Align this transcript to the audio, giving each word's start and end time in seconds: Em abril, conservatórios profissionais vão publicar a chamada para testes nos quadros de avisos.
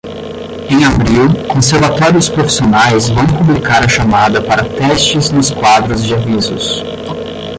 Em 0.67 0.83
abril, 0.83 1.31
conservatórios 1.47 2.27
profissionais 2.27 3.07
vão 3.09 3.23
publicar 3.27 3.83
a 3.83 3.87
chamada 3.87 4.41
para 4.41 4.67
testes 4.67 5.29
nos 5.29 5.51
quadros 5.51 6.03
de 6.03 6.15
avisos. 6.15 6.83